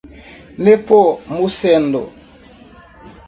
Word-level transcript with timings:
Nepomuceno 0.63 2.03